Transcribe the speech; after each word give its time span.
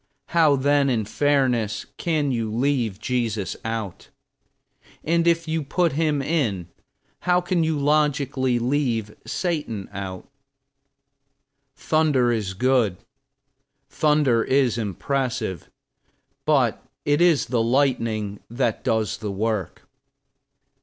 How 0.29 0.55
then, 0.55 0.89
in 0.89 1.05
fairness, 1.05 1.85
can 1.97 2.31
you 2.31 2.51
leave 2.51 2.97
Jesus 2.99 3.55
out? 3.63 4.09
And 5.03 5.27
if 5.27 5.47
you 5.47 5.61
put 5.61 5.91
him 5.91 6.23
in, 6.23 6.69
how 7.19 7.39
can 7.39 7.63
you 7.63 7.77
logically 7.77 8.57
leave 8.57 9.15
Satan 9.27 9.87
out? 9.93 10.27
Thunder 11.75 12.31
is 12.31 12.55
good, 12.55 12.97
thunder 13.89 14.43
is 14.43 14.75
impressive; 14.79 15.69
but 16.45 16.83
it 17.05 17.21
is 17.21 17.45
the 17.45 17.61
lightning 17.61 18.39
that 18.49 18.83
does 18.83 19.17
the 19.17 19.31
work. 19.31 19.83